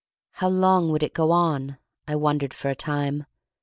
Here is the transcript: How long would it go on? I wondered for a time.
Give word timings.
How 0.31 0.49
long 0.49 0.89
would 0.91 1.03
it 1.03 1.13
go 1.13 1.29
on? 1.29 1.77
I 2.07 2.15
wondered 2.15 2.55
for 2.55 2.69
a 2.71 2.75
time. 2.75 3.27